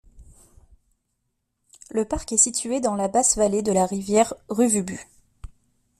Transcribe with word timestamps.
Le 1.91 2.05
parc 2.05 2.31
est 2.31 2.37
situé 2.37 2.81
dans 2.81 2.95
la 2.95 3.07
basse 3.07 3.37
vallée 3.37 3.61
de 3.61 3.71
la 3.71 3.85
rivière 3.85 4.33
Ruvubu. 4.49 5.07